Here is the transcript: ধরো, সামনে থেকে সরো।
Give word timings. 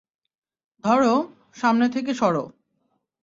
ধরো, 0.83 1.13
সামনে 1.53 1.87
থেকে 1.89 2.11
সরো। 2.13 2.43